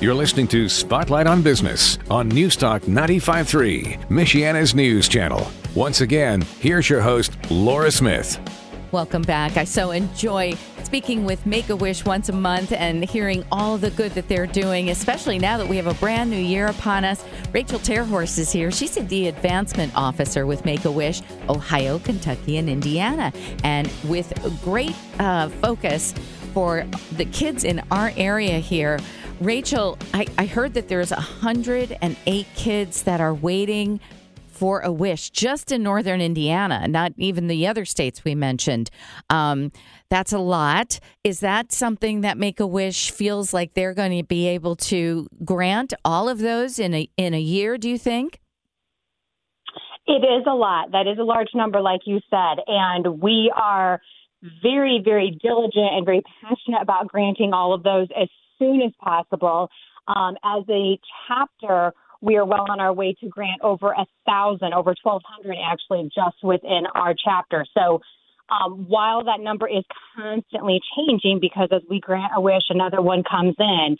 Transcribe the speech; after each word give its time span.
You're 0.00 0.14
listening 0.14 0.48
to 0.48 0.66
Spotlight 0.66 1.26
on 1.26 1.42
Business 1.42 1.98
on 2.08 2.32
Newstalk 2.32 2.80
95.3, 2.84 4.08
Michiana's 4.08 4.74
news 4.74 5.10
channel. 5.10 5.46
Once 5.74 6.00
again, 6.00 6.40
here's 6.58 6.88
your 6.88 7.02
host, 7.02 7.36
Laura 7.50 7.90
Smith. 7.90 8.40
Welcome 8.92 9.20
back. 9.20 9.58
I 9.58 9.64
so 9.64 9.90
enjoy 9.90 10.54
speaking 10.84 11.26
with 11.26 11.44
Make 11.44 11.68
a 11.68 11.76
Wish 11.76 12.06
once 12.06 12.30
a 12.30 12.32
month 12.32 12.72
and 12.72 13.04
hearing 13.04 13.44
all 13.52 13.76
the 13.76 13.90
good 13.90 14.12
that 14.12 14.26
they're 14.26 14.46
doing, 14.46 14.88
especially 14.88 15.38
now 15.38 15.58
that 15.58 15.68
we 15.68 15.76
have 15.76 15.86
a 15.86 15.94
brand 15.94 16.30
new 16.30 16.40
year 16.40 16.68
upon 16.68 17.04
us. 17.04 17.22
Rachel 17.52 17.78
Terhorst 17.78 18.38
is 18.38 18.50
here. 18.50 18.70
She's 18.70 18.94
the 18.94 19.28
advancement 19.28 19.92
officer 19.94 20.46
with 20.46 20.64
Make 20.64 20.86
a 20.86 20.90
Wish, 20.90 21.20
Ohio, 21.50 21.98
Kentucky, 21.98 22.56
and 22.56 22.70
Indiana. 22.70 23.34
And 23.64 23.92
with 24.04 24.32
great 24.64 24.96
uh, 25.18 25.50
focus 25.50 26.14
for 26.52 26.86
the 27.12 27.24
kids 27.26 27.64
in 27.64 27.82
our 27.90 28.12
area 28.16 28.58
here. 28.58 28.98
Rachel, 29.40 29.96
I, 30.12 30.26
I 30.36 30.44
heard 30.44 30.74
that 30.74 30.88
there's 30.88 31.10
108 31.10 32.46
kids 32.54 33.02
that 33.04 33.20
are 33.22 33.32
waiting 33.32 33.98
for 34.48 34.80
a 34.80 34.92
wish 34.92 35.30
just 35.30 35.72
in 35.72 35.82
northern 35.82 36.20
Indiana, 36.20 36.86
not 36.86 37.14
even 37.16 37.46
the 37.46 37.66
other 37.66 37.86
states 37.86 38.22
we 38.22 38.34
mentioned. 38.34 38.90
Um, 39.30 39.72
that's 40.10 40.34
a 40.34 40.38
lot. 40.38 41.00
Is 41.24 41.40
that 41.40 41.72
something 41.72 42.20
that 42.20 42.36
Make 42.36 42.60
a 42.60 42.66
Wish 42.66 43.10
feels 43.10 43.54
like 43.54 43.72
they're 43.72 43.94
going 43.94 44.18
to 44.18 44.22
be 44.22 44.46
able 44.48 44.76
to 44.76 45.26
grant 45.42 45.94
all 46.04 46.28
of 46.28 46.40
those 46.40 46.78
in 46.78 46.92
a 46.92 47.08
in 47.16 47.32
a 47.32 47.40
year? 47.40 47.78
Do 47.78 47.88
you 47.88 47.96
think? 47.96 48.40
It 50.06 50.22
is 50.22 50.44
a 50.46 50.54
lot. 50.54 50.92
That 50.92 51.06
is 51.06 51.18
a 51.18 51.24
large 51.24 51.54
number, 51.54 51.80
like 51.80 52.00
you 52.04 52.20
said, 52.28 52.62
and 52.66 53.22
we 53.22 53.50
are 53.56 54.02
very, 54.62 55.00
very 55.02 55.38
diligent 55.42 55.94
and 55.94 56.04
very 56.04 56.22
passionate 56.42 56.82
about 56.82 57.08
granting 57.08 57.54
all 57.54 57.72
of 57.72 57.82
those 57.82 58.08
as 58.20 58.28
soon 58.60 58.80
as 58.82 58.92
possible. 59.00 59.68
Um, 60.06 60.36
as 60.44 60.62
a 60.68 61.00
chapter, 61.26 61.92
we 62.20 62.36
are 62.36 62.44
well 62.44 62.66
on 62.68 62.78
our 62.78 62.92
way 62.92 63.16
to 63.20 63.28
grant 63.28 63.60
over 63.62 63.90
a 63.90 64.06
thousand, 64.26 64.74
over 64.74 64.94
1,200 65.02 65.56
actually, 65.60 66.10
just 66.14 66.36
within 66.44 66.82
our 66.94 67.14
chapter. 67.14 67.66
So 67.76 68.00
um, 68.50 68.86
while 68.88 69.24
that 69.24 69.40
number 69.40 69.68
is 69.68 69.84
constantly 70.16 70.80
changing, 70.96 71.38
because 71.40 71.68
as 71.72 71.82
we 71.88 72.00
grant 72.00 72.32
a 72.36 72.40
wish, 72.40 72.64
another 72.68 73.00
one 73.00 73.22
comes 73.28 73.54
in, 73.58 73.96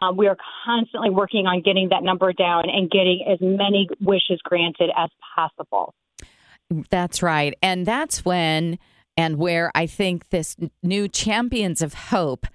um, 0.00 0.16
we 0.16 0.26
are 0.28 0.36
constantly 0.64 1.10
working 1.10 1.46
on 1.46 1.62
getting 1.62 1.88
that 1.90 2.02
number 2.02 2.32
down 2.32 2.64
and 2.68 2.90
getting 2.90 3.24
as 3.30 3.38
many 3.40 3.88
wishes 4.00 4.40
granted 4.42 4.90
as 4.96 5.10
possible. 5.34 5.94
That's 6.90 7.22
right. 7.22 7.54
And 7.62 7.86
that's 7.86 8.24
when 8.24 8.78
and 9.16 9.36
where 9.36 9.70
I 9.74 9.86
think 9.86 10.30
this 10.30 10.56
new 10.82 11.06
Champions 11.08 11.82
of 11.82 11.94
Hope 11.94 12.46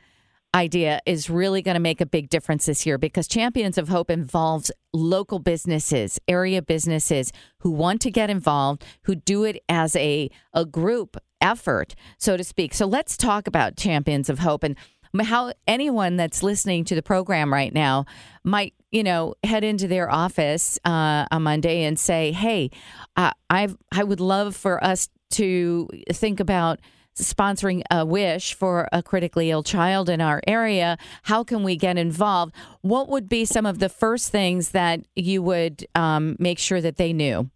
idea 0.55 0.99
is 1.05 1.29
really 1.29 1.61
going 1.61 1.75
to 1.75 1.79
make 1.79 2.01
a 2.01 2.05
big 2.05 2.29
difference 2.29 2.65
this 2.65 2.85
year 2.85 2.97
because 2.97 3.27
Champions 3.27 3.77
of 3.77 3.89
Hope 3.89 4.09
involves 4.09 4.71
local 4.93 5.39
businesses, 5.39 6.19
area 6.27 6.61
businesses 6.61 7.31
who 7.59 7.71
want 7.71 8.01
to 8.01 8.11
get 8.11 8.29
involved, 8.29 8.83
who 9.03 9.15
do 9.15 9.43
it 9.43 9.63
as 9.69 9.95
a, 9.95 10.29
a 10.53 10.65
group 10.65 11.17
effort, 11.41 11.95
so 12.17 12.35
to 12.35 12.43
speak. 12.43 12.73
So 12.73 12.85
let's 12.85 13.15
talk 13.15 13.47
about 13.47 13.77
Champions 13.77 14.29
of 14.29 14.39
Hope 14.39 14.63
and 14.63 14.75
how 15.21 15.53
anyone 15.67 16.17
that's 16.17 16.43
listening 16.43 16.83
to 16.85 16.95
the 16.95 17.01
program 17.01 17.51
right 17.51 17.73
now 17.73 18.05
might 18.43 18.73
you 18.91 19.03
know 19.03 19.35
head 19.43 19.63
into 19.63 19.87
their 19.87 20.11
office 20.11 20.79
uh, 20.85 21.25
on 21.31 21.43
Monday 21.43 21.83
and 21.83 21.99
say, 21.99 22.31
"Hey, 22.31 22.69
uh, 23.15 23.31
I 23.49 23.69
I 23.91 24.03
would 24.03 24.19
love 24.19 24.55
for 24.55 24.83
us 24.83 25.09
to 25.31 25.87
think 26.11 26.39
about 26.39 26.79
sponsoring 27.17 27.81
a 27.91 28.05
wish 28.05 28.53
for 28.53 28.87
a 28.91 29.03
critically 29.03 29.51
ill 29.51 29.63
child 29.63 30.09
in 30.09 30.21
our 30.21 30.41
area. 30.47 30.97
How 31.23 31.43
can 31.43 31.63
we 31.63 31.75
get 31.75 31.97
involved? 31.97 32.55
What 32.81 33.09
would 33.09 33.27
be 33.27 33.45
some 33.45 33.65
of 33.65 33.79
the 33.79 33.89
first 33.89 34.31
things 34.31 34.71
that 34.71 35.01
you 35.15 35.41
would 35.43 35.85
um, 35.95 36.35
make 36.39 36.59
sure 36.59 36.81
that 36.81 36.97
they 36.97 37.13
knew? 37.13 37.49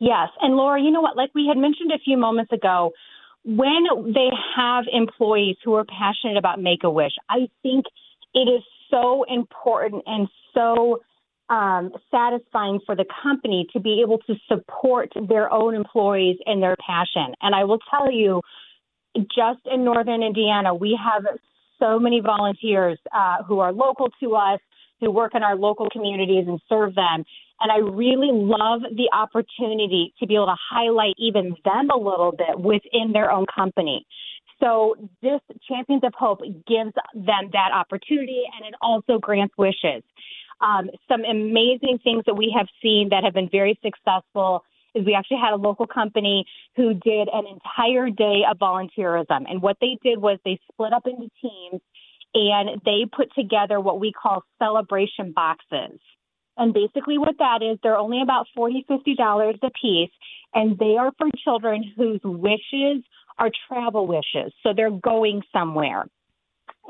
Yes. 0.00 0.28
And 0.40 0.56
Laura, 0.56 0.80
you 0.80 0.90
know 0.90 1.00
what? 1.00 1.16
Like 1.16 1.30
we 1.34 1.46
had 1.46 1.56
mentioned 1.56 1.92
a 1.92 1.98
few 1.98 2.16
moments 2.16 2.52
ago, 2.52 2.92
when 3.44 4.12
they 4.14 4.30
have 4.56 4.84
employees 4.92 5.56
who 5.64 5.74
are 5.74 5.84
passionate 5.84 6.36
about 6.36 6.60
Make 6.60 6.82
a 6.82 6.90
Wish, 6.90 7.12
I 7.28 7.48
think 7.62 7.84
it 8.34 8.48
is 8.48 8.62
so 8.90 9.24
important 9.28 10.02
and 10.06 10.28
so 10.54 11.00
um, 11.48 11.92
satisfying 12.10 12.80
for 12.86 12.96
the 12.96 13.04
company 13.22 13.66
to 13.72 13.80
be 13.80 14.00
able 14.02 14.18
to 14.18 14.34
support 14.48 15.12
their 15.28 15.52
own 15.52 15.74
employees 15.74 16.36
and 16.46 16.62
their 16.62 16.76
passion. 16.76 17.34
And 17.42 17.54
I 17.54 17.64
will 17.64 17.80
tell 17.90 18.10
you, 18.10 18.40
just 19.16 19.60
in 19.70 19.84
northern 19.84 20.22
Indiana, 20.22 20.74
we 20.74 20.98
have 21.02 21.24
so 21.78 21.98
many 21.98 22.20
volunteers 22.20 22.98
uh, 23.14 23.42
who 23.46 23.58
are 23.60 23.72
local 23.72 24.08
to 24.20 24.34
us, 24.34 24.60
who 25.00 25.10
work 25.10 25.34
in 25.34 25.42
our 25.42 25.56
local 25.56 25.88
communities 25.90 26.46
and 26.48 26.60
serve 26.68 26.94
them. 26.94 27.24
And 27.60 27.70
I 27.70 27.78
really 27.78 28.30
love 28.32 28.80
the 28.82 29.10
opportunity 29.12 30.12
to 30.18 30.26
be 30.26 30.34
able 30.34 30.46
to 30.46 30.56
highlight 30.70 31.14
even 31.18 31.54
them 31.64 31.90
a 31.90 31.96
little 31.96 32.32
bit 32.32 32.58
within 32.58 33.12
their 33.12 33.30
own 33.30 33.46
company. 33.54 34.06
So 34.60 34.96
this 35.22 35.40
Champions 35.68 36.02
of 36.04 36.14
Hope 36.18 36.40
gives 36.40 36.92
them 37.14 37.50
that 37.52 37.70
opportunity 37.72 38.42
and 38.56 38.66
it 38.66 38.74
also 38.80 39.18
grants 39.18 39.54
wishes. 39.58 40.02
Um, 40.60 40.90
some 41.08 41.24
amazing 41.24 41.98
things 42.02 42.24
that 42.26 42.34
we 42.34 42.54
have 42.56 42.68
seen 42.82 43.08
that 43.10 43.24
have 43.24 43.34
been 43.34 43.48
very 43.50 43.78
successful 43.82 44.64
is 44.94 45.04
we 45.04 45.14
actually 45.14 45.40
had 45.42 45.52
a 45.52 45.56
local 45.56 45.86
company 45.86 46.46
who 46.76 46.94
did 46.94 47.28
an 47.32 47.44
entire 47.46 48.10
day 48.10 48.42
of 48.48 48.58
volunteerism. 48.58 49.44
And 49.48 49.60
what 49.60 49.76
they 49.80 49.98
did 50.02 50.18
was 50.18 50.38
they 50.44 50.58
split 50.72 50.92
up 50.92 51.06
into 51.06 51.28
teams 51.42 51.80
and 52.34 52.80
they 52.84 53.06
put 53.10 53.32
together 53.34 53.80
what 53.80 54.00
we 54.00 54.12
call 54.12 54.44
celebration 54.58 55.32
boxes. 55.32 55.98
And 56.56 56.72
basically, 56.72 57.18
what 57.18 57.38
that 57.38 57.62
is, 57.62 57.78
they're 57.82 57.98
only 57.98 58.22
about 58.22 58.46
$40, 58.56 58.86
$50 58.88 59.58
a 59.62 59.70
piece, 59.70 60.10
and 60.54 60.78
they 60.78 60.96
are 60.96 61.10
for 61.18 61.28
children 61.42 61.92
whose 61.96 62.20
wishes 62.22 63.02
are 63.38 63.50
travel 63.68 64.06
wishes. 64.06 64.52
So 64.62 64.72
they're 64.74 64.90
going 64.90 65.42
somewhere. 65.52 66.04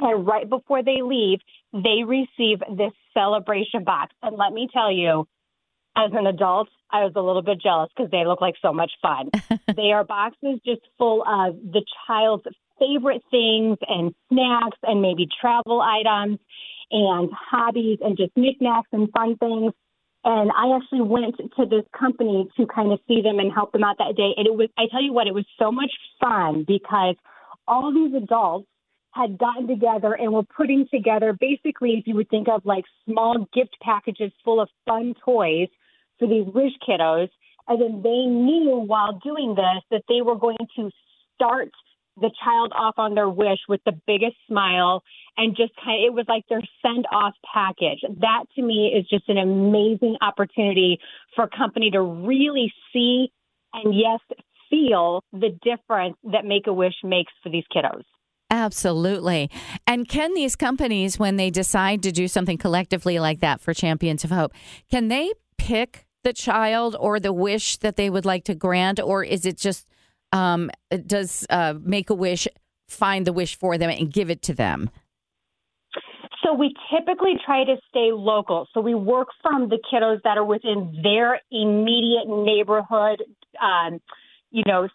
And 0.01 0.27
right 0.27 0.49
before 0.49 0.83
they 0.83 1.01
leave, 1.03 1.39
they 1.75 2.05
receive 2.07 2.61
this 2.77 2.93
celebration 3.13 3.83
box. 3.85 4.15
And 4.23 4.37
let 4.37 4.53
me 4.53 4.69
tell 4.73 4.93
you, 4.93 5.27
as 5.97 6.11
an 6.13 6.27
adult, 6.27 6.69
I 6.91 7.05
was 7.05 7.13
a 7.17 7.21
little 7.21 7.43
bit 7.43 7.61
jealous 7.61 7.91
because 7.97 8.11
they 8.11 8.25
look 8.25 8.41
like 8.41 8.55
so 8.63 8.73
much 8.73 8.93
fun. 9.03 9.31
they 9.77 9.91
are 9.93 10.05
boxes 10.05 10.61
just 10.65 10.83
full 10.99 11.23
of 11.23 11.57
the 11.57 11.85
child's 12.07 12.45
favorite 12.79 13.23
things 13.31 13.79
and 13.89 14.15
snacks 14.33 14.79
and 14.83 15.03
maybe 15.03 15.27
travel 15.41 15.81
items 15.81 16.39
and 16.91 17.31
hobbies 17.33 17.99
and 18.01 18.17
just 18.17 18.33
knickknacks 18.37 18.89
and 18.93 19.11
fun 19.13 19.37
things. 19.37 19.73
And 20.25 20.51
I 20.57 20.77
actually 20.77 21.03
went 21.03 21.37
to 21.37 21.67
this 21.67 21.85
company 21.99 22.49
to 22.57 22.67
kind 22.67 22.93
of 22.93 23.01
see 23.07 23.21
them 23.21 23.39
and 23.39 23.53
help 23.53 23.73
them 23.73 23.85
out 23.85 23.99
that 23.99 24.17
day. 24.17 24.33
And 24.37 24.47
it 24.47 24.55
was, 24.55 24.69
I 24.79 24.85
tell 24.91 25.03
you 25.03 25.13
what, 25.13 25.27
it 25.27 25.35
was 25.35 25.45
so 25.59 25.71
much 25.71 25.93
fun 26.21 26.65
because 26.67 27.17
all 27.67 27.93
these 27.93 28.15
adults 28.15 28.69
had 29.15 29.39
gotten 29.39 29.69
together 29.69 30.13
and 30.13 30.33
were 30.33 30.43
putting 30.43 30.87
together 30.93 31.37
basically, 31.39 31.93
if 31.93 32.07
you 32.07 32.15
would 32.17 32.29
think 32.29 32.49
of 32.49 32.65
like 32.65 32.85
small 33.09 33.49
gift 33.55 33.77
packages 33.81 34.33
full 34.45 34.61
of 34.61 34.69
fun 34.87 35.15
toys 35.25 35.69
for 36.19 36.29
these 36.29 36.47
wish 36.53 36.73
kiddos. 36.87 37.29
And 37.69 37.81
then 37.81 38.03
they 38.03 38.27
knew 38.27 38.83
while 38.87 39.21
doing 39.25 39.55
this 39.55 39.83
that 39.91 40.03
they 40.09 40.21
were 40.21 40.37
going 40.37 40.59
to 40.77 40.91
start 41.35 41.71
the 42.17 42.31
child 42.45 42.73
off 42.77 42.95
on 42.99 43.15
their 43.15 43.29
wish 43.29 43.59
with 43.69 43.81
the 43.85 43.99
biggest 44.07 44.37
smile 44.47 45.03
and 45.37 45.57
just 45.57 45.73
kind 45.83 46.05
of, 46.05 46.07
it 46.07 46.15
was 46.15 46.27
like 46.29 46.45
their 46.49 46.63
send 46.83 47.07
off 47.13 47.35
package. 47.53 48.01
That 48.21 48.45
to 48.57 48.63
me 48.63 48.93
is 48.97 49.09
just 49.09 49.29
an 49.29 49.39
amazing 49.39 50.17
opportunity 50.21 50.99
for 51.35 51.45
a 51.45 51.57
company 51.57 51.91
to 51.93 52.01
really 52.01 52.73
see 52.93 53.33
and 53.73 53.95
yes, 53.95 54.21
feel 54.71 55.23
the 55.33 55.59
difference 55.63 56.17
that 56.33 56.45
Make 56.45 56.67
a 56.67 56.73
Wish 56.73 56.95
makes 57.03 57.33
for 57.43 57.49
these 57.49 57.65
kiddos. 57.75 58.05
Absolutely. 58.51 59.51
And 59.87 60.09
can 60.09 60.35
these 60.35 60.55
companies, 60.55 61.19
when 61.19 61.37
they 61.37 61.51
decide 61.51 62.03
to 62.05 62.13
do 62.13 62.29
something 62.29 62.59
collectively 62.59 63.19
like 63.19 63.41
that 63.41 63.61
for 63.61 63.75
Champions 63.75 64.23
of 64.25 64.31
Hope, 64.31 64.53
can 64.91 65.09
they 65.09 65.33
pick 65.59 66.07
the 66.23 66.33
child 66.33 66.97
or 66.99 67.21
the 67.21 67.33
wish 67.33 67.77
that 67.79 67.97
they 67.97 68.11
would 68.11 68.25
like 68.25 68.45
to 68.45 68.55
grant, 68.55 69.01
or 69.01 69.25
is 69.25 69.45
it 69.45 69.57
just 69.57 69.87
um, 70.33 70.71
does 71.07 71.47
uh, 71.51 71.75
Make 71.81 72.11
a 72.11 72.15
Wish 72.15 72.49
find 72.89 73.27
the 73.27 73.33
wish 73.33 73.57
for 73.57 73.79
them 73.79 73.91
and 73.91 74.13
give 74.13 74.31
it 74.31 74.43
to 74.43 74.55
them? 74.55 74.91
So 76.43 76.53
we 76.53 76.75
typically 76.95 77.35
try 77.45 77.65
to 77.65 77.77
stay 77.89 78.11
local. 78.13 78.69
So 78.75 78.81
we 78.81 78.95
work 78.95 79.29
from 79.41 79.71
the 79.71 79.79
kiddos 79.91 80.21
that 80.25 80.37
are 80.37 80.45
within 80.45 81.01
their 81.03 81.41
immediate 81.51 82.29
neighborhood, 82.29 83.23
um, 83.63 84.01
you 84.51 84.63
know, 84.67 84.89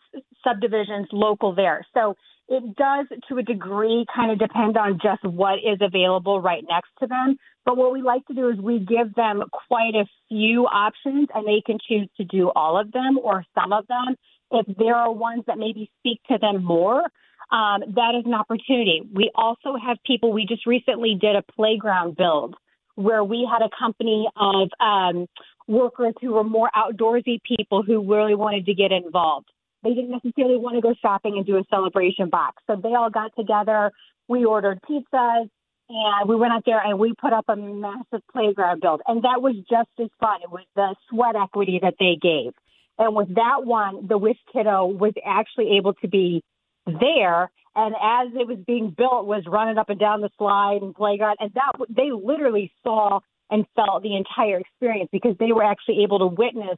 subdivisions 0.43 1.07
local 1.11 1.55
there. 1.55 1.85
So 1.93 2.15
it 2.49 2.75
does, 2.75 3.05
to 3.29 3.37
a 3.37 3.43
degree, 3.43 4.05
kind 4.13 4.31
of 4.31 4.39
depend 4.39 4.75
on 4.75 4.99
just 5.01 5.23
what 5.23 5.59
is 5.59 5.77
available 5.81 6.41
right 6.41 6.63
next 6.67 6.89
to 6.99 7.07
them. 7.07 7.37
But 7.63 7.77
what 7.77 7.93
we 7.93 8.01
like 8.01 8.25
to 8.25 8.33
do 8.33 8.49
is 8.49 8.57
we 8.57 8.79
give 8.79 9.13
them 9.13 9.43
quite 9.67 9.93
a 9.93 10.05
few 10.27 10.65
options, 10.65 11.29
and 11.33 11.45
they 11.45 11.61
can 11.63 11.77
choose 11.87 12.09
to 12.17 12.23
do 12.23 12.49
all 12.49 12.79
of 12.79 12.91
them 12.91 13.19
or 13.21 13.45
some 13.53 13.71
of 13.71 13.85
them. 13.87 14.15
If 14.51 14.65
there 14.77 14.95
are 14.95 15.11
ones 15.11 15.43
that 15.45 15.59
maybe 15.59 15.91
speak 15.99 16.21
to 16.31 16.39
them 16.39 16.63
more, 16.63 17.03
um, 17.51 17.81
that 17.95 18.15
is 18.17 18.25
an 18.25 18.33
opportunity. 18.33 19.03
We 19.13 19.31
also 19.35 19.75
have 19.75 19.97
people, 20.05 20.33
we 20.33 20.47
just 20.47 20.65
recently 20.65 21.17
did 21.21 21.35
a 21.35 21.43
playground 21.55 22.17
build 22.17 22.55
where 22.95 23.23
we 23.23 23.47
had 23.49 23.63
a 23.63 23.69
company 23.77 24.27
of 24.35 24.69
um, 24.79 25.27
workers 25.67 26.15
who 26.19 26.33
were 26.33 26.43
more 26.43 26.69
outdoorsy 26.75 27.39
people 27.43 27.83
who 27.83 28.11
really 28.11 28.35
wanted 28.35 28.65
to 28.65 28.73
get 28.73 28.91
involved. 28.91 29.47
They 29.83 29.93
didn't 29.93 30.11
necessarily 30.11 30.57
want 30.57 30.75
to 30.75 30.81
go 30.81 30.93
shopping 31.01 31.37
and 31.37 31.45
do 31.45 31.57
a 31.57 31.63
celebration 31.69 32.29
box. 32.29 32.61
So 32.67 32.75
they 32.75 32.95
all 32.95 33.09
got 33.09 33.35
together. 33.37 33.91
We 34.27 34.45
ordered 34.45 34.79
pizzas 34.81 35.49
and 35.89 36.29
we 36.29 36.35
went 36.35 36.53
out 36.53 36.63
there 36.65 36.79
and 36.79 36.99
we 36.99 37.13
put 37.19 37.33
up 37.33 37.45
a 37.47 37.55
massive 37.55 38.21
playground 38.31 38.81
build. 38.81 39.01
And 39.07 39.23
that 39.23 39.41
was 39.41 39.55
just 39.69 39.89
as 39.99 40.09
fun. 40.19 40.41
It 40.43 40.51
was 40.51 40.65
the 40.75 40.95
sweat 41.09 41.35
equity 41.35 41.79
that 41.81 41.95
they 41.99 42.17
gave. 42.21 42.53
And 42.97 43.15
with 43.15 43.33
that 43.35 43.63
one, 43.65 44.07
the 44.07 44.17
Wish 44.17 44.37
Kiddo 44.51 44.85
was 44.85 45.13
actually 45.25 45.77
able 45.77 45.93
to 45.95 46.07
be 46.07 46.43
there. 46.85 47.49
And 47.75 47.95
as 47.95 48.33
it 48.35 48.47
was 48.47 48.57
being 48.67 48.93
built, 48.95 49.25
was 49.25 49.43
running 49.47 49.77
up 49.77 49.89
and 49.89 49.99
down 49.99 50.21
the 50.21 50.29
slide 50.37 50.81
and 50.81 50.93
playground. 50.93 51.37
And 51.39 51.51
that 51.53 51.71
they 51.89 52.11
literally 52.11 52.71
saw 52.83 53.21
and 53.49 53.65
felt 53.75 54.03
the 54.03 54.15
entire 54.15 54.59
experience 54.59 55.09
because 55.11 55.35
they 55.39 55.51
were 55.51 55.63
actually 55.63 56.03
able 56.03 56.19
to 56.19 56.27
witness 56.27 56.77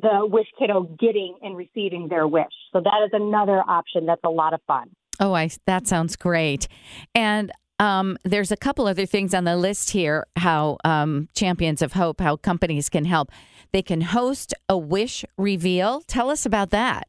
the 0.00 0.26
wish 0.26 0.46
kiddo 0.58 0.82
getting 0.98 1.36
and 1.42 1.56
receiving 1.56 2.08
their 2.08 2.26
wish. 2.26 2.52
So 2.72 2.80
that 2.80 3.02
is 3.04 3.10
another 3.12 3.60
option 3.60 4.06
that's 4.06 4.24
a 4.24 4.30
lot 4.30 4.52
of 4.52 4.60
fun. 4.66 4.90
Oh, 5.20 5.34
I 5.34 5.50
that 5.66 5.86
sounds 5.86 6.16
great. 6.16 6.66
And 7.14 7.52
um, 7.78 8.18
there's 8.24 8.52
a 8.52 8.56
couple 8.56 8.86
other 8.86 9.06
things 9.06 9.34
on 9.34 9.44
the 9.44 9.56
list 9.56 9.90
here. 9.90 10.26
How 10.36 10.78
um, 10.84 11.28
Champions 11.34 11.82
of 11.82 11.92
Hope, 11.92 12.20
how 12.20 12.36
companies 12.36 12.88
can 12.88 13.04
help. 13.04 13.30
They 13.72 13.82
can 13.82 14.00
host 14.00 14.54
a 14.68 14.78
wish 14.78 15.24
reveal. 15.36 16.00
Tell 16.02 16.30
us 16.30 16.46
about 16.46 16.70
that. 16.70 17.08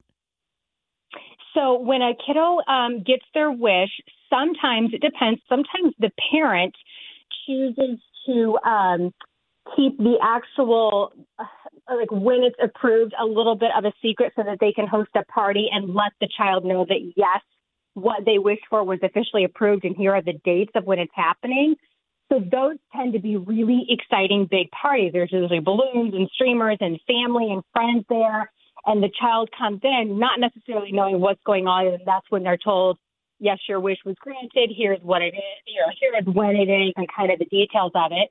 So 1.54 1.80
when 1.80 2.02
a 2.02 2.14
kiddo 2.26 2.60
um, 2.68 3.04
gets 3.04 3.24
their 3.34 3.52
wish, 3.52 3.92
sometimes 4.30 4.92
it 4.94 5.02
depends. 5.02 5.42
Sometimes 5.48 5.94
the 6.00 6.12
parent 6.32 6.76
chooses 7.46 8.00
to 8.26 8.58
um, 8.66 9.14
keep 9.76 9.98
the 9.98 10.16
actual 10.22 11.14
like 11.90 12.12
when 12.12 12.44
it's 12.44 12.56
approved 12.62 13.14
a 13.20 13.26
little 13.26 13.56
bit 13.56 13.70
of 13.78 13.86
a 13.86 13.94
secret 14.02 14.34
so 14.36 14.44
that 14.44 14.58
they 14.60 14.72
can 14.72 14.88
host 14.88 15.10
a 15.16 15.24
party 15.26 15.68
and 15.72 15.94
let 15.94 16.12
the 16.20 16.28
child 16.38 16.66
know 16.66 16.86
that 16.86 17.12
yes 17.16 17.42
what 17.94 18.26
they 18.26 18.38
wished 18.38 18.66
for 18.70 18.84
was 18.84 19.00
officially 19.04 19.46
approved 19.46 19.86
and 19.86 19.96
here 19.96 20.14
are 20.14 20.22
the 20.22 20.40
dates 20.44 20.72
of 20.76 20.84
when 20.84 21.00
it's 21.00 21.14
happening. 21.16 21.76
So 22.32 22.40
those 22.40 22.78
tend 22.94 23.14
to 23.14 23.20
be 23.20 23.38
really 23.38 23.86
exciting 23.88 24.48
big 24.50 24.70
parties. 24.72 25.12
There's 25.14 25.32
usually 25.32 25.60
balloons 25.60 26.14
and 26.14 26.28
streamers 26.34 26.78
and 26.82 27.00
family 27.08 27.52
and 27.52 27.64
friends 27.72 28.06
there 28.10 28.52
and 28.86 29.02
the 29.02 29.12
child 29.20 29.50
comes 29.58 29.80
in 29.84 30.20
not 30.20 30.40
necessarily 30.40 30.92
knowing 30.92 31.20
what's 31.20 31.42
going 31.46 31.68
on 31.68 31.88
and 31.88 32.02
that's 32.06 32.30
when 32.30 32.44
they're 32.44 32.58
told 32.58 32.98
yes 33.40 33.60
your 33.70 33.80
wish 33.80 34.00
was 34.06 34.16
granted. 34.20 34.72
Here's 34.76 35.00
what 35.02 35.22
it 35.22 35.34
is 35.36 35.58
you 35.68 35.80
know 35.80 35.92
here's 36.02 36.36
when 36.36 36.56
it 36.56 36.70
is 36.70 36.94
and 36.98 37.08
kind 37.16 37.32
of 37.32 37.40
the 37.40 37.46
details 37.46 37.92
of 37.96 38.12
it. 38.12 38.30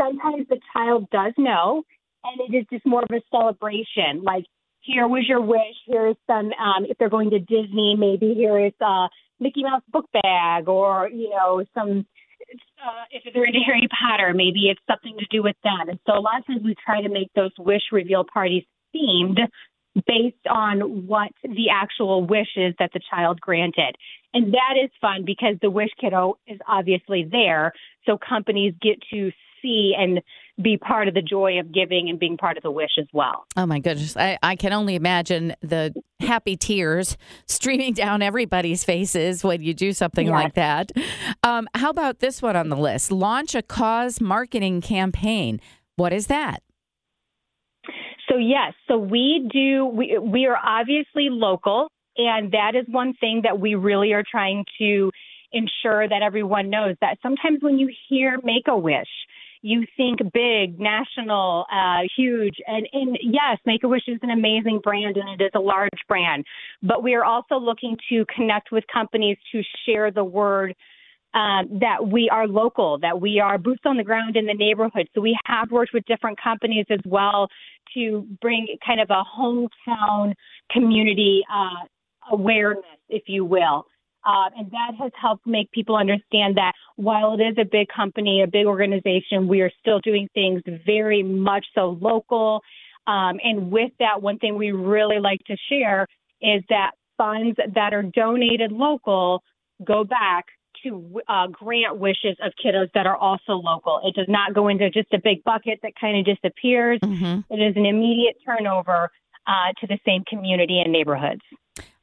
Sometimes 0.00 0.46
the 0.48 0.60
child 0.74 1.08
does 1.10 1.32
know 1.38 1.84
and 2.24 2.40
it 2.40 2.56
is 2.56 2.64
just 2.72 2.86
more 2.86 3.02
of 3.02 3.10
a 3.10 3.20
celebration 3.30 4.22
like 4.22 4.44
here 4.80 5.06
was 5.06 5.24
your 5.28 5.40
wish 5.40 5.76
here's 5.86 6.16
some 6.26 6.46
um 6.52 6.84
if 6.88 6.96
they're 6.98 7.08
going 7.08 7.30
to 7.30 7.38
disney 7.38 7.96
maybe 7.98 8.34
here 8.34 8.58
is 8.64 8.72
a 8.80 9.08
mickey 9.40 9.62
mouse 9.62 9.82
book 9.92 10.06
bag 10.12 10.68
or 10.68 11.08
you 11.08 11.30
know 11.30 11.64
some 11.74 12.06
uh, 12.82 13.04
if 13.10 13.22
they're 13.34 13.44
into 13.44 13.58
Harry 13.66 13.88
Potter, 14.00 14.32
maybe 14.34 14.70
it's 14.70 14.80
something 14.88 15.16
to 15.18 15.26
do 15.30 15.42
with 15.42 15.56
that. 15.64 15.88
And 15.88 15.98
so 16.06 16.14
a 16.14 16.20
lot 16.20 16.40
of 16.40 16.46
times 16.46 16.62
we 16.64 16.74
try 16.84 17.02
to 17.02 17.08
make 17.08 17.30
those 17.34 17.50
wish 17.58 17.82
reveal 17.92 18.24
parties 18.24 18.64
themed 18.94 19.38
based 20.06 20.46
on 20.48 21.06
what 21.06 21.30
the 21.42 21.70
actual 21.72 22.24
wish 22.24 22.56
is 22.56 22.74
that 22.78 22.90
the 22.92 23.00
child 23.10 23.40
granted. 23.40 23.96
And 24.32 24.52
that 24.54 24.74
is 24.82 24.90
fun 25.00 25.24
because 25.24 25.56
the 25.60 25.70
wish 25.70 25.90
kiddo 26.00 26.38
is 26.46 26.58
obviously 26.66 27.26
there. 27.30 27.72
So 28.06 28.18
companies 28.18 28.74
get 28.80 29.02
to 29.10 29.30
see 29.60 29.94
and 29.98 30.20
be 30.60 30.76
part 30.76 31.08
of 31.08 31.14
the 31.14 31.22
joy 31.22 31.58
of 31.58 31.72
giving 31.72 32.08
and 32.08 32.18
being 32.18 32.36
part 32.36 32.56
of 32.56 32.62
the 32.62 32.70
wish 32.70 32.92
as 32.98 33.06
well. 33.12 33.44
Oh 33.56 33.66
my 33.66 33.78
goodness. 33.78 34.16
I, 34.16 34.38
I 34.42 34.56
can 34.56 34.72
only 34.72 34.94
imagine 34.94 35.54
the 35.60 35.94
happy 36.20 36.56
tears 36.56 37.16
streaming 37.46 37.94
down 37.94 38.22
everybody's 38.22 38.84
faces 38.84 39.44
when 39.44 39.62
you 39.62 39.74
do 39.74 39.92
something 39.92 40.26
yes. 40.26 40.34
like 40.34 40.54
that. 40.54 40.92
Um, 41.42 41.68
how 41.74 41.90
about 41.90 42.18
this 42.18 42.42
one 42.42 42.56
on 42.56 42.68
the 42.68 42.76
list? 42.76 43.12
Launch 43.12 43.54
a 43.54 43.62
cause 43.62 44.20
marketing 44.20 44.80
campaign. 44.80 45.60
What 45.96 46.12
is 46.12 46.26
that? 46.26 46.62
So 48.28 48.36
yes, 48.36 48.74
so 48.86 48.98
we 48.98 49.48
do. 49.50 49.86
We 49.86 50.18
we 50.18 50.46
are 50.46 50.56
obviously 50.56 51.28
local, 51.30 51.88
and 52.16 52.52
that 52.52 52.72
is 52.74 52.84
one 52.86 53.14
thing 53.14 53.40
that 53.44 53.58
we 53.58 53.74
really 53.74 54.12
are 54.12 54.22
trying 54.28 54.66
to 54.78 55.10
ensure 55.50 56.06
that 56.06 56.20
everyone 56.22 56.68
knows 56.68 56.96
that 57.00 57.16
sometimes 57.22 57.60
when 57.62 57.78
you 57.78 57.90
hear 58.08 58.38
Make 58.44 58.68
a 58.68 58.76
Wish, 58.76 59.08
you 59.62 59.84
think 59.96 60.20
big, 60.32 60.78
national, 60.78 61.66
uh, 61.72 62.02
huge, 62.16 62.56
and, 62.66 62.86
and 62.92 63.18
yes, 63.22 63.58
Make 63.66 63.84
a 63.84 63.88
Wish 63.88 64.08
is 64.08 64.18
an 64.22 64.30
amazing 64.30 64.80
brand 64.82 65.16
and 65.16 65.40
it 65.40 65.44
is 65.44 65.50
a 65.54 65.60
large 65.60 65.90
brand, 66.06 66.44
but 66.82 67.02
we 67.02 67.14
are 67.14 67.24
also 67.24 67.56
looking 67.56 67.96
to 68.08 68.24
connect 68.34 68.70
with 68.72 68.84
companies 68.92 69.36
to 69.52 69.62
share 69.84 70.10
the 70.10 70.24
word 70.24 70.74
um, 71.34 71.78
that 71.80 72.06
we 72.06 72.30
are 72.30 72.48
local, 72.48 72.98
that 73.00 73.20
we 73.20 73.38
are 73.38 73.58
boots 73.58 73.82
on 73.84 73.96
the 73.96 74.04
ground 74.04 74.36
in 74.36 74.46
the 74.46 74.54
neighborhood. 74.54 75.08
So 75.14 75.20
we 75.20 75.36
have 75.44 75.70
worked 75.70 75.92
with 75.92 76.04
different 76.06 76.38
companies 76.42 76.86
as 76.90 77.00
well 77.04 77.48
to 77.94 78.26
bring 78.40 78.66
kind 78.84 79.00
of 79.00 79.10
a 79.10 79.22
hometown 79.38 80.34
community 80.70 81.42
uh, 81.52 81.86
awareness, 82.32 82.84
if 83.08 83.24
you 83.26 83.44
will. 83.44 83.84
Uh, 84.24 84.50
and 84.56 84.70
that 84.70 84.92
has 84.98 85.12
helped 85.20 85.46
make 85.46 85.70
people 85.70 85.96
understand 85.96 86.56
that 86.56 86.72
while 86.96 87.34
it 87.34 87.42
is 87.42 87.56
a 87.58 87.64
big 87.64 87.86
company, 87.94 88.42
a 88.42 88.46
big 88.46 88.66
organization, 88.66 89.48
we 89.48 89.60
are 89.60 89.70
still 89.80 90.00
doing 90.00 90.28
things 90.34 90.62
very 90.84 91.22
much 91.22 91.66
so 91.74 91.96
local. 92.00 92.60
Um, 93.06 93.38
and 93.42 93.70
with 93.70 93.92
that, 94.00 94.20
one 94.20 94.38
thing 94.38 94.56
we 94.56 94.72
really 94.72 95.18
like 95.18 95.40
to 95.46 95.56
share 95.70 96.06
is 96.42 96.62
that 96.68 96.92
funds 97.16 97.56
that 97.74 97.94
are 97.94 98.02
donated 98.02 98.72
local 98.72 99.42
go 99.84 100.04
back 100.04 100.46
to 100.84 101.20
uh, 101.28 101.46
grant 101.48 101.98
wishes 101.98 102.36
of 102.42 102.52
kiddos 102.64 102.88
that 102.94 103.06
are 103.06 103.16
also 103.16 103.54
local. 103.54 104.00
It 104.04 104.14
does 104.14 104.28
not 104.28 104.54
go 104.54 104.68
into 104.68 104.90
just 104.90 105.12
a 105.12 105.18
big 105.22 105.42
bucket 105.44 105.80
that 105.82 105.92
kind 106.00 106.18
of 106.18 106.36
disappears. 106.36 107.00
Mm-hmm. 107.00 107.52
It 107.52 107.56
is 107.56 107.76
an 107.76 107.86
immediate 107.86 108.36
turnover 108.44 109.10
uh, 109.46 109.72
to 109.80 109.86
the 109.86 109.98
same 110.06 110.24
community 110.28 110.80
and 110.80 110.92
neighborhoods. 110.92 111.40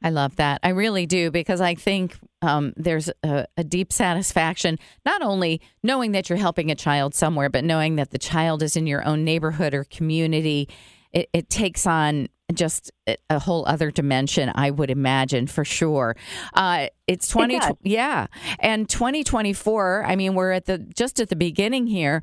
I 0.02 0.10
love 0.10 0.36
that. 0.36 0.60
I 0.62 0.70
really 0.70 1.06
do 1.06 1.30
because 1.30 1.60
I 1.60 1.74
think 1.74 2.16
um, 2.42 2.72
there's 2.76 3.10
a, 3.22 3.46
a, 3.56 3.64
deep 3.64 3.92
satisfaction, 3.92 4.78
not 5.04 5.22
only 5.22 5.60
knowing 5.82 6.12
that 6.12 6.28
you're 6.28 6.38
helping 6.38 6.70
a 6.70 6.74
child 6.74 7.14
somewhere, 7.14 7.48
but 7.48 7.64
knowing 7.64 7.96
that 7.96 8.10
the 8.10 8.18
child 8.18 8.62
is 8.62 8.76
in 8.76 8.86
your 8.86 9.04
own 9.04 9.24
neighborhood 9.24 9.74
or 9.74 9.84
community. 9.84 10.68
It, 11.12 11.28
it 11.32 11.50
takes 11.50 11.86
on 11.86 12.28
just 12.54 12.92
a 13.28 13.38
whole 13.38 13.64
other 13.66 13.90
dimension, 13.90 14.52
I 14.54 14.70
would 14.70 14.90
imagine 14.90 15.46
for 15.48 15.64
sure. 15.64 16.16
Uh, 16.54 16.88
it's 17.08 17.28
twenty, 17.28 17.56
it 17.56 17.76
yeah, 17.82 18.26
and 18.60 18.88
twenty 18.88 19.24
twenty 19.24 19.52
four. 19.52 20.04
I 20.06 20.16
mean, 20.16 20.34
we're 20.34 20.52
at 20.52 20.66
the 20.66 20.78
just 20.78 21.20
at 21.20 21.28
the 21.28 21.36
beginning 21.36 21.86
here. 21.86 22.22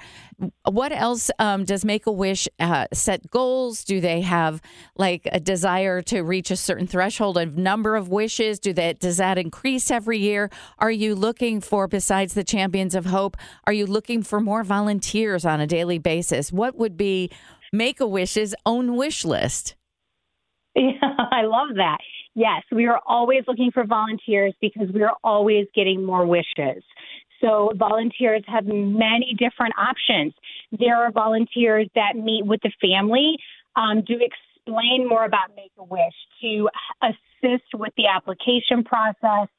What 0.69 0.91
else 0.91 1.29
um, 1.39 1.65
does 1.65 1.83
Make 1.83 2.05
a 2.05 2.11
Wish 2.11 2.47
uh, 2.59 2.87
set 2.93 3.29
goals? 3.29 3.83
Do 3.83 3.99
they 3.99 4.21
have 4.21 4.61
like 4.95 5.27
a 5.31 5.39
desire 5.39 6.01
to 6.03 6.21
reach 6.21 6.51
a 6.51 6.57
certain 6.57 6.87
threshold 6.87 7.37
of 7.37 7.57
number 7.57 7.95
of 7.95 8.07
wishes? 8.09 8.59
Do 8.59 8.73
that 8.73 8.99
does 8.99 9.17
that 9.17 9.37
increase 9.37 9.91
every 9.91 10.19
year? 10.19 10.49
Are 10.79 10.91
you 10.91 11.15
looking 11.15 11.59
for 11.59 11.87
besides 11.87 12.33
the 12.33 12.43
Champions 12.43 12.95
of 12.95 13.07
Hope? 13.07 13.35
Are 13.65 13.73
you 13.73 13.85
looking 13.85 14.23
for 14.23 14.39
more 14.39 14.63
volunteers 14.63 15.45
on 15.45 15.59
a 15.59 15.67
daily 15.67 15.97
basis? 15.97 16.51
What 16.51 16.77
would 16.77 16.95
be 16.95 17.29
Make 17.73 17.99
a 17.99 18.07
Wish's 18.07 18.53
own 18.65 18.95
wish 18.95 19.25
list? 19.25 19.75
Yeah, 20.75 20.91
I 21.31 21.43
love 21.43 21.75
that. 21.75 21.97
Yes, 22.35 22.63
we 22.71 22.87
are 22.87 22.99
always 23.05 23.43
looking 23.47 23.71
for 23.71 23.85
volunteers 23.85 24.53
because 24.61 24.87
we 24.93 25.03
are 25.03 25.15
always 25.23 25.67
getting 25.75 26.03
more 26.03 26.25
wishes. 26.25 26.83
So 27.41 27.71
volunteers 27.75 28.43
have 28.47 28.65
many 28.65 29.35
different 29.37 29.73
options. 29.77 30.33
There 30.71 30.95
are 30.95 31.11
volunteers 31.11 31.87
that 31.93 32.15
meet 32.15 32.45
with 32.45 32.61
the 32.63 32.71
family 32.81 33.37
um, 33.75 34.03
to 34.07 34.13
explain 34.13 35.07
more 35.07 35.25
about 35.25 35.55
Make 35.55 35.71
a 35.77 35.83
Wish, 35.83 36.13
to 36.41 36.69
assist 37.01 37.65
with 37.73 37.91
the 37.97 38.07
application 38.07 38.83
process, 38.83 39.49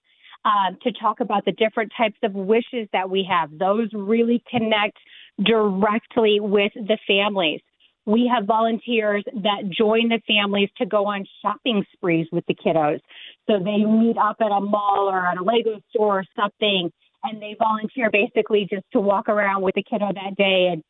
um, 0.45 0.79
to 0.83 0.93
talk 0.93 1.21
about 1.21 1.45
the 1.45 1.53
different 1.53 1.93
types 1.97 2.19
of 2.23 2.33
wishes 2.35 2.89
that 2.93 3.09
we 3.09 3.27
have. 3.29 3.51
Those 3.59 3.89
really 3.93 4.43
connect 4.51 4.97
directly 5.43 6.39
with 6.41 6.73
the 6.75 6.99
families. 7.07 7.61
We 8.07 8.31
have 8.33 8.45
volunteers 8.45 9.25
that 9.27 9.71
join 9.71 10.09
the 10.09 10.21
families 10.27 10.69
to 10.79 10.87
go 10.87 11.07
on 11.07 11.25
shopping 11.43 11.85
sprees 11.95 12.27
with 12.31 12.45
the 12.47 12.55
kiddos. 12.55 13.01
So 13.49 13.59
they 13.59 13.85
meet 13.85 14.17
up 14.19 14.37
at 14.41 14.51
a 14.51 14.61
mall 14.61 15.09
or 15.11 15.27
at 15.27 15.39
a 15.39 15.43
Lego 15.43 15.81
store 15.91 16.21
or 16.21 16.25
something, 16.37 16.91
and 17.23 17.41
they 17.41 17.57
volunteer 17.59 18.11
basically 18.11 18.67
just 18.71 18.85
to 18.93 19.01
walk 19.01 19.29
around 19.29 19.63
with 19.63 19.75
the 19.75 19.83
kiddo 19.83 20.09
that 20.13 20.37
day 20.37 20.69
and 20.73 20.83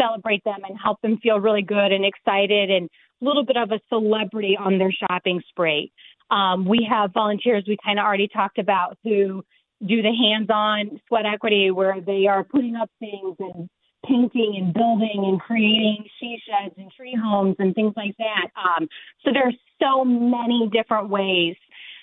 celebrate 0.00 0.42
them 0.44 0.60
and 0.66 0.78
help 0.82 1.00
them 1.02 1.18
feel 1.18 1.38
really 1.38 1.62
good 1.62 1.92
and 1.92 2.04
excited 2.04 2.70
and 2.70 2.88
a 3.20 3.24
little 3.24 3.44
bit 3.44 3.56
of 3.56 3.70
a 3.70 3.80
celebrity 3.88 4.56
on 4.58 4.78
their 4.78 4.92
shopping 4.92 5.42
spree. 5.50 5.92
Um, 6.30 6.64
we 6.64 6.86
have 6.90 7.12
volunteers 7.12 7.64
we 7.68 7.76
kind 7.84 7.98
of 7.98 8.04
already 8.04 8.28
talked 8.28 8.58
about 8.58 8.96
who 9.04 9.44
do 9.86 10.00
the 10.00 10.14
hands-on 10.14 11.00
sweat 11.08 11.26
equity 11.26 11.70
where 11.70 12.00
they 12.00 12.26
are 12.26 12.44
putting 12.44 12.76
up 12.76 12.88
things 12.98 13.36
and 13.38 13.68
painting 14.06 14.54
and 14.58 14.74
building 14.74 15.24
and 15.28 15.40
creating 15.40 16.04
she 16.18 16.36
sheds 16.46 16.74
and 16.76 16.90
tree 16.92 17.16
homes 17.20 17.56
and 17.58 17.74
things 17.74 17.94
like 17.96 18.16
that. 18.18 18.48
Um, 18.56 18.88
so 19.24 19.30
there's 19.32 19.56
so 19.80 20.04
many 20.04 20.68
different 20.72 21.08
ways 21.08 21.56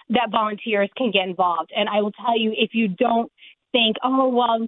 that 0.10 0.30
volunteers 0.32 0.90
can 0.98 1.12
get 1.12 1.28
involved. 1.28 1.72
And 1.76 1.88
I 1.88 2.02
will 2.02 2.12
tell 2.12 2.38
you, 2.38 2.54
if 2.56 2.72
you 2.74 2.88
don't 2.88 3.32
think, 3.72 3.98
oh, 4.04 4.30
well, 4.30 4.68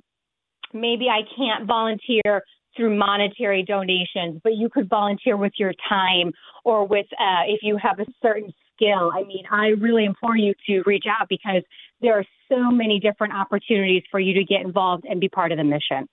maybe 0.74 1.08
I 1.10 1.22
can't 1.36 1.66
volunteer 1.66 2.44
through 2.76 2.98
monetary 2.98 3.64
donations, 3.64 4.40
but 4.44 4.54
you 4.56 4.70
could 4.70 4.90
volunteer 4.90 5.36
with 5.36 5.54
your 5.58 5.74
time 5.90 6.32
or 6.64 6.86
with 6.86 7.08
uh, 7.14 7.44
if 7.48 7.62
you 7.64 7.78
have 7.78 8.00
a 8.00 8.06
certain 8.22 8.54
skill. 8.76 9.12
I 9.14 9.24
mean, 9.24 9.44
I 9.52 9.68
really 9.80 10.06
implore 10.06 10.38
you 10.38 10.54
to 10.68 10.84
reach 10.86 11.06
out 11.08 11.28
because 11.28 11.64
there 12.02 12.18
are 12.18 12.26
so 12.50 12.72
many 12.72 13.00
different 13.00 13.34
opportunities 13.34 14.04
for 14.10 14.20
you 14.20 14.34
to 14.36 14.44
get 14.44 14.62
involved 14.62 15.06
and 15.10 15.20
be 15.20 15.30
part 15.30 15.52
of 15.52 15.58
the 15.58 15.64
mission. 15.64 16.08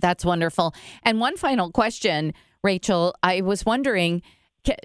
That's 0.00 0.24
wonderful. 0.24 0.74
And 1.02 1.20
one 1.20 1.36
final 1.36 1.70
question, 1.70 2.34
Rachel. 2.62 3.14
I 3.22 3.40
was 3.40 3.64
wondering 3.64 4.22
can, 4.64 4.76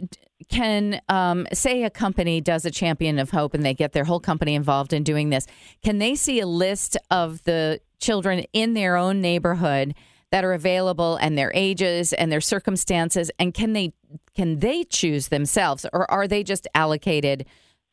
can 0.49 1.01
um, 1.09 1.47
say 1.53 1.83
a 1.83 1.89
company 1.89 2.41
does 2.41 2.65
a 2.65 2.71
champion 2.71 3.19
of 3.19 3.31
hope 3.31 3.53
and 3.53 3.65
they 3.65 3.73
get 3.73 3.93
their 3.93 4.03
whole 4.03 4.19
company 4.19 4.55
involved 4.55 4.93
in 4.93 5.03
doing 5.03 5.29
this 5.29 5.47
can 5.83 5.97
they 5.97 6.15
see 6.15 6.39
a 6.39 6.47
list 6.47 6.97
of 7.11 7.43
the 7.43 7.79
children 7.99 8.45
in 8.53 8.73
their 8.73 8.95
own 8.95 9.21
neighborhood 9.21 9.95
that 10.31 10.43
are 10.43 10.53
available 10.53 11.15
and 11.17 11.37
their 11.37 11.51
ages 11.55 12.13
and 12.13 12.31
their 12.31 12.41
circumstances 12.41 13.31
and 13.39 13.53
can 13.53 13.73
they 13.73 13.93
can 14.35 14.59
they 14.59 14.83
choose 14.83 15.29
themselves 15.29 15.85
or 15.93 16.09
are 16.11 16.27
they 16.27 16.43
just 16.43 16.67
allocated 16.75 17.45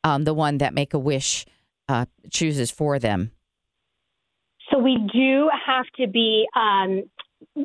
um, 0.04 0.24
the 0.24 0.34
one 0.34 0.58
that 0.58 0.74
make 0.74 0.94
a 0.94 0.98
wish 0.98 1.46
uh, 1.88 2.06
chooses 2.30 2.70
for 2.70 2.98
them 2.98 3.30
so 4.70 4.78
we 4.78 4.98
do 5.12 5.50
have 5.66 5.86
to 5.96 6.06
be 6.06 6.46
um, 6.54 7.02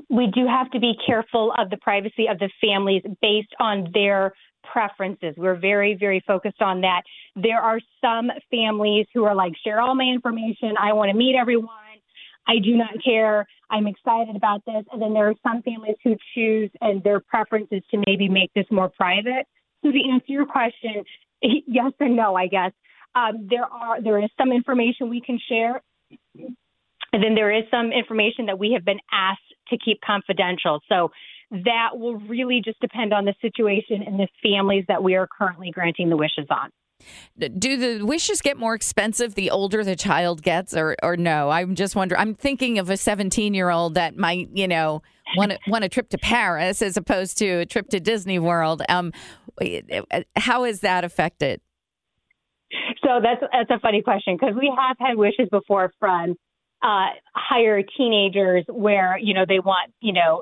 we 0.10 0.28
do 0.28 0.48
have 0.48 0.72
to 0.72 0.80
be 0.80 0.94
careful 1.06 1.54
of 1.58 1.70
the 1.70 1.78
privacy 1.78 2.28
of 2.28 2.40
the 2.40 2.50
families 2.62 3.04
based 3.22 3.54
on 3.60 3.90
their 3.94 4.34
preferences. 4.72 5.36
We're 5.38 5.56
very, 5.60 5.96
very 6.00 6.24
focused 6.26 6.62
on 6.62 6.82
that. 6.82 7.04
There 7.36 7.60
are 7.60 7.80
some 8.02 8.30
families 8.52 9.06
who 9.14 9.24
are 9.26 9.36
like, 9.36 9.54
share 9.64 9.80
all 9.80 9.96
my 9.96 10.04
information. 10.04 10.74
I 10.80 10.94
want 10.94 11.10
to 11.12 11.18
meet 11.18 11.36
everyone. 11.40 11.70
I 12.48 12.60
do 12.60 12.76
not 12.76 13.04
care. 13.04 13.46
I'm 13.70 13.88
excited 13.88 14.36
about 14.36 14.64
this. 14.66 14.84
And 14.92 15.02
then 15.02 15.14
there 15.14 15.30
are 15.30 15.36
some 15.44 15.62
families 15.62 15.96
who 16.04 16.16
choose 16.34 16.72
and 16.82 17.04
their 17.04 17.20
preference 17.20 17.68
is 17.72 17.84
to 17.92 18.02
maybe 18.08 18.30
make 18.30 18.52
this 18.56 18.66
more 18.72 18.90
private. 18.90 19.46
So 19.84 19.92
to 19.92 20.00
answer 20.12 20.32
your 20.32 20.46
question, 20.46 21.04
yes 21.42 21.92
and 22.00 22.16
no, 22.16 22.36
I 22.36 22.48
guess. 22.48 22.72
Um, 23.16 23.48
there 23.50 23.66
are 23.66 24.02
there 24.02 24.22
is 24.24 24.30
some 24.38 24.52
information 24.52 25.10
we 25.10 25.22
can 25.22 25.40
share, 25.50 25.82
and 27.18 27.24
then 27.24 27.34
there 27.34 27.52
is 27.52 27.64
some 27.72 27.92
information 27.92 28.46
that 28.46 28.60
we 28.60 28.74
have 28.74 28.86
been 28.86 29.00
asked 29.12 29.42
to 29.70 29.78
keep 29.84 30.00
confidential. 30.06 30.82
So 30.88 31.10
that 31.50 31.90
will 31.94 32.18
really 32.18 32.62
just 32.64 32.80
depend 32.80 33.12
on 33.12 33.26
the 33.26 33.34
situation 33.42 34.04
and 34.06 34.20
the 34.20 34.28
families 34.44 34.86
that 34.88 35.02
we 35.02 35.16
are 35.16 35.28
currently 35.28 35.72
granting 35.72 36.12
the 36.12 36.16
wishes 36.16 36.46
on. 36.52 36.70
Do 37.40 37.76
the 37.76 38.06
wishes 38.06 38.40
get 38.42 38.58
more 38.58 38.76
expensive 38.76 39.34
the 39.34 39.50
older 39.50 39.84
the 39.84 39.96
child 39.96 40.44
gets, 40.44 40.76
or 40.76 40.96
or 41.02 41.18
no? 41.18 41.50
I'm 41.50 41.74
just 41.74 41.96
wondering. 41.96 42.22
I'm 42.22 42.36
thinking 42.36 42.78
of 42.78 42.92
a 42.92 42.98
17 42.98 43.56
year 43.56 43.72
old 43.72 43.96
that 43.96 44.16
might, 44.16 44.50
you 44.54 44.68
know, 44.68 45.02
want 45.36 45.54
a, 45.54 45.60
want 45.68 45.86
a 45.86 45.90
trip 45.90 46.10
to 46.10 46.20
Paris 46.20 46.84
as 46.84 46.98
opposed 46.98 47.40
to 47.40 47.48
a 47.48 47.66
trip 47.66 47.90
to 47.90 48.00
Disney 48.00 48.38
World. 48.38 48.84
Um, 48.90 49.12
how 50.36 50.66
is 50.66 50.82
that 50.82 51.04
affected? 51.04 51.62
So 53.04 53.22
that's 53.24 53.42
that's 53.52 53.72
a 53.72 53.80
funny 53.80 54.04
question 54.04 54.38
because 54.40 54.56
we 54.56 54.72
have 54.76 54.98
had 55.00 55.18
wishes 55.18 55.50
before 55.52 55.92
from 56.00 56.36
uh, 56.82 57.08
higher 57.34 57.82
teenagers 57.82 58.66
where 58.68 59.18
you 59.18 59.34
know 59.34 59.46
they 59.48 59.60
want 59.60 59.92
you 60.02 60.14
know 60.14 60.42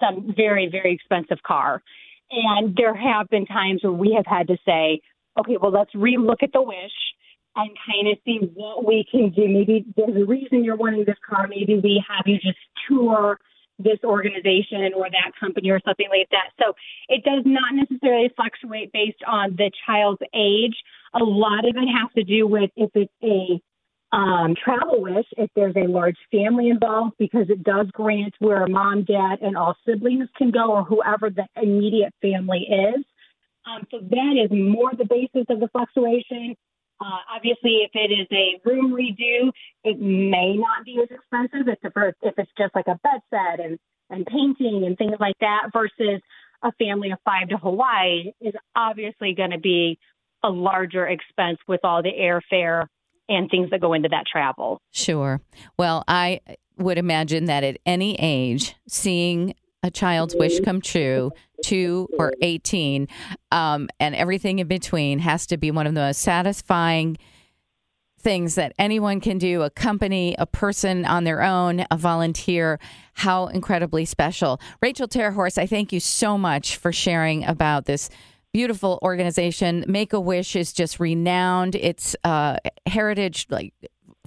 some 0.00 0.32
very 0.36 0.68
very 0.70 0.94
expensive 0.94 1.42
car, 1.42 1.82
and 2.30 2.76
there 2.76 2.94
have 2.94 3.28
been 3.28 3.46
times 3.46 3.82
where 3.82 3.92
we 3.92 4.14
have 4.14 4.26
had 4.26 4.48
to 4.48 4.56
say, 4.64 5.00
okay, 5.38 5.56
well 5.60 5.72
let's 5.72 5.94
relook 5.94 6.42
at 6.42 6.52
the 6.52 6.62
wish 6.62 6.92
and 7.56 7.70
kind 7.86 8.08
of 8.08 8.18
see 8.24 8.38
what 8.54 8.86
we 8.86 9.04
can 9.10 9.30
do. 9.30 9.48
Maybe 9.48 9.84
there's 9.96 10.16
a 10.16 10.26
reason 10.26 10.62
you're 10.62 10.76
wanting 10.76 11.04
this 11.06 11.16
car. 11.26 11.46
Maybe 11.48 11.80
we 11.82 12.04
have 12.06 12.26
you 12.26 12.36
just 12.38 12.58
tour 12.88 13.38
this 13.78 13.98
organization 14.04 14.92
or 14.94 15.08
that 15.10 15.32
company 15.38 15.70
or 15.70 15.80
something 15.84 16.08
like 16.08 16.28
that. 16.30 16.50
So 16.62 16.72
it 17.08 17.24
does 17.24 17.42
not 17.44 17.74
necessarily 17.74 18.30
fluctuate 18.34 18.92
based 18.92 19.22
on 19.26 19.56
the 19.56 19.70
child's 19.86 20.22
age. 20.34 20.76
A 21.14 21.24
lot 21.24 21.68
of 21.68 21.76
it 21.76 21.88
has 21.88 22.10
to 22.16 22.24
do 22.24 22.46
with 22.46 22.70
if 22.76 22.90
it's 22.94 23.12
a 23.22 23.60
um, 24.12 24.54
travel 24.62 25.02
wish 25.02 25.26
if 25.36 25.50
there's 25.56 25.74
a 25.76 25.88
large 25.88 26.16
family 26.30 26.70
involved 26.70 27.14
because 27.18 27.50
it 27.50 27.62
does 27.64 27.86
grant 27.92 28.34
where 28.38 28.66
mom, 28.66 29.04
dad, 29.04 29.40
and 29.42 29.56
all 29.56 29.76
siblings 29.86 30.28
can 30.36 30.50
go 30.50 30.72
or 30.72 30.84
whoever 30.84 31.28
the 31.28 31.46
immediate 31.60 32.14
family 32.22 32.66
is. 32.70 33.04
Um, 33.66 33.86
so 33.90 33.98
that 33.98 34.44
is 34.44 34.50
more 34.50 34.92
the 34.96 35.04
basis 35.04 35.46
of 35.50 35.58
the 35.58 35.68
fluctuation. 35.68 36.54
Uh, 37.00 37.18
obviously, 37.34 37.82
if 37.82 37.90
it 37.94 38.12
is 38.12 38.26
a 38.30 38.60
room 38.64 38.92
redo, 38.92 39.50
it 39.84 39.98
may 40.00 40.56
not 40.56 40.84
be 40.84 40.98
as 41.02 41.08
expensive 41.10 41.68
if, 41.68 41.78
if 42.22 42.34
it's 42.38 42.50
just 42.56 42.74
like 42.74 42.86
a 42.86 42.98
bed 43.02 43.20
set 43.28 43.60
and, 43.60 43.78
and 44.08 44.24
painting 44.26 44.84
and 44.86 44.96
things 44.96 45.16
like 45.18 45.36
that 45.40 45.70
versus 45.72 46.22
a 46.62 46.72
family 46.78 47.10
of 47.10 47.18
five 47.24 47.48
to 47.48 47.56
Hawaii 47.56 48.32
is 48.40 48.54
obviously 48.74 49.34
going 49.34 49.50
to 49.50 49.58
be 49.58 49.98
a 50.42 50.48
larger 50.48 51.06
expense 51.06 51.58
with 51.66 51.80
all 51.82 52.02
the 52.02 52.12
airfare 52.12 52.86
and 53.28 53.50
things 53.50 53.70
that 53.70 53.80
go 53.80 53.92
into 53.92 54.08
that 54.08 54.24
travel. 54.30 54.80
Sure. 54.92 55.40
Well, 55.78 56.04
I 56.08 56.40
would 56.78 56.98
imagine 56.98 57.46
that 57.46 57.64
at 57.64 57.78
any 57.86 58.16
age, 58.18 58.74
seeing 58.88 59.54
a 59.82 59.90
child's 59.90 60.34
wish 60.36 60.60
come 60.60 60.80
true, 60.80 61.30
two 61.64 62.08
or 62.18 62.32
18, 62.42 63.08
um, 63.52 63.88
and 64.00 64.14
everything 64.14 64.58
in 64.58 64.66
between 64.66 65.20
has 65.20 65.46
to 65.46 65.56
be 65.56 65.70
one 65.70 65.86
of 65.86 65.94
the 65.94 66.00
most 66.00 66.20
satisfying 66.20 67.16
things 68.18 68.56
that 68.56 68.72
anyone 68.78 69.20
can 69.20 69.38
do 69.38 69.62
a 69.62 69.70
company, 69.70 70.34
a 70.38 70.46
person 70.46 71.04
on 71.04 71.22
their 71.24 71.42
own, 71.42 71.86
a 71.90 71.96
volunteer. 71.96 72.80
How 73.14 73.46
incredibly 73.46 74.04
special. 74.04 74.60
Rachel 74.82 75.06
Terhorst, 75.06 75.58
I 75.58 75.66
thank 75.66 75.92
you 75.92 76.00
so 76.00 76.36
much 76.36 76.76
for 76.76 76.92
sharing 76.92 77.44
about 77.44 77.84
this 77.84 78.10
beautiful 78.56 78.98
organization. 79.02 79.84
Make 79.86 80.14
a 80.14 80.18
Wish 80.18 80.56
is 80.56 80.72
just 80.72 80.98
renowned. 80.98 81.74
It's 81.74 82.16
uh, 82.24 82.56
heritage, 82.86 83.46
like 83.50 83.74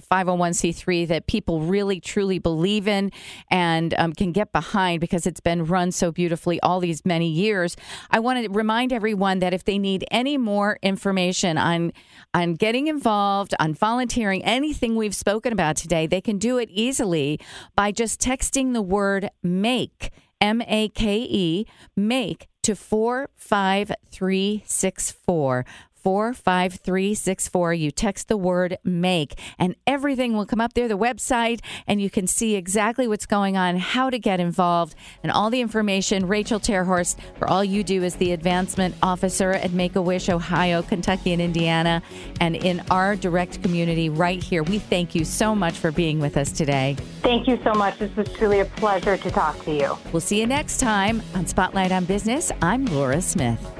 501c3 0.08 1.08
that 1.08 1.26
people 1.26 1.62
really 1.62 1.98
truly 1.98 2.38
believe 2.38 2.86
in 2.86 3.10
and 3.50 3.92
um, 3.98 4.12
can 4.12 4.30
get 4.30 4.52
behind 4.52 5.00
because 5.00 5.26
it's 5.26 5.40
been 5.40 5.64
run 5.64 5.90
so 5.90 6.12
beautifully 6.12 6.60
all 6.60 6.78
these 6.78 7.04
many 7.04 7.28
years. 7.28 7.76
I 8.12 8.20
want 8.20 8.44
to 8.44 8.48
remind 8.52 8.92
everyone 8.92 9.40
that 9.40 9.52
if 9.52 9.64
they 9.64 9.80
need 9.80 10.04
any 10.12 10.38
more 10.38 10.78
information 10.80 11.58
on 11.58 11.92
on 12.32 12.54
getting 12.54 12.86
involved, 12.86 13.52
on 13.58 13.74
volunteering, 13.74 14.44
anything 14.44 14.94
we've 14.94 15.16
spoken 15.16 15.52
about 15.52 15.74
today, 15.74 16.06
they 16.06 16.20
can 16.20 16.38
do 16.38 16.56
it 16.56 16.68
easily 16.70 17.40
by 17.74 17.90
just 17.90 18.20
texting 18.20 18.74
the 18.74 18.82
word 18.82 19.28
make 19.42 20.12
M 20.40 20.62
A 20.68 20.88
K 20.88 21.26
E, 21.28 21.66
make 21.96 22.46
to 22.62 22.74
45364. 22.74 25.64
45364. 26.02 27.74
You 27.74 27.90
text 27.90 28.28
the 28.28 28.36
word 28.36 28.78
make, 28.84 29.38
and 29.58 29.76
everything 29.86 30.34
will 30.34 30.46
come 30.46 30.60
up 30.60 30.74
there, 30.74 30.88
the 30.88 30.98
website, 30.98 31.60
and 31.86 32.00
you 32.00 32.10
can 32.10 32.26
see 32.26 32.54
exactly 32.56 33.06
what's 33.06 33.26
going 33.26 33.56
on, 33.56 33.76
how 33.76 34.10
to 34.10 34.18
get 34.18 34.40
involved, 34.40 34.94
and 35.22 35.30
all 35.32 35.50
the 35.50 35.60
information. 35.60 36.26
Rachel 36.26 36.60
Terhorst, 36.60 37.16
for 37.38 37.48
all 37.48 37.64
you 37.64 37.82
do 37.82 38.02
is 38.02 38.16
the 38.16 38.32
advancement 38.32 38.94
officer 39.02 39.52
at 39.52 39.72
Make 39.72 39.96
a 39.96 40.02
Wish, 40.02 40.28
Ohio, 40.28 40.82
Kentucky, 40.82 41.32
and 41.32 41.42
Indiana, 41.42 42.02
and 42.40 42.56
in 42.56 42.82
our 42.90 43.16
direct 43.16 43.62
community 43.62 44.08
right 44.08 44.42
here. 44.42 44.62
We 44.62 44.78
thank 44.78 45.14
you 45.14 45.24
so 45.24 45.54
much 45.54 45.74
for 45.74 45.90
being 45.90 46.20
with 46.20 46.36
us 46.36 46.52
today. 46.52 46.96
Thank 47.22 47.46
you 47.48 47.58
so 47.62 47.72
much. 47.74 47.98
This 47.98 48.14
was 48.16 48.32
truly 48.32 48.60
a 48.60 48.64
pleasure 48.64 49.16
to 49.16 49.30
talk 49.30 49.62
to 49.64 49.72
you. 49.72 49.96
We'll 50.12 50.20
see 50.20 50.40
you 50.40 50.46
next 50.46 50.78
time 50.78 51.22
on 51.34 51.46
Spotlight 51.46 51.92
on 51.92 52.04
Business. 52.04 52.50
I'm 52.62 52.86
Laura 52.86 53.20
Smith. 53.20 53.79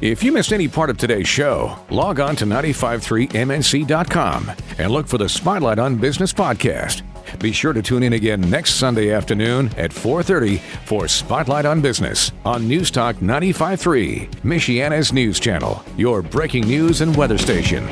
If 0.00 0.22
you 0.22 0.32
missed 0.32 0.54
any 0.54 0.66
part 0.66 0.88
of 0.88 0.96
today's 0.96 1.28
show, 1.28 1.78
log 1.90 2.20
on 2.20 2.34
to 2.36 2.46
953mnc.com 2.46 4.50
and 4.78 4.90
look 4.90 5.06
for 5.06 5.18
the 5.18 5.28
Spotlight 5.28 5.78
on 5.78 5.96
Business 5.96 6.32
podcast. 6.32 7.02
Be 7.38 7.52
sure 7.52 7.74
to 7.74 7.82
tune 7.82 8.02
in 8.02 8.14
again 8.14 8.40
next 8.48 8.76
Sunday 8.76 9.12
afternoon 9.12 9.70
at 9.76 9.92
4:30 9.92 10.56
for 10.86 11.06
Spotlight 11.06 11.66
on 11.66 11.82
Business 11.82 12.32
on 12.46 12.66
News 12.66 12.90
Talk 12.90 13.16
95.3, 13.16 14.26
Michiana's 14.42 15.12
news 15.12 15.38
channel, 15.38 15.84
your 15.98 16.22
breaking 16.22 16.66
news 16.66 17.02
and 17.02 17.14
weather 17.14 17.36
station. 17.36 17.86